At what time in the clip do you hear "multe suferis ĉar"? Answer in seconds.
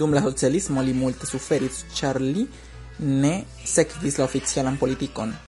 0.98-2.20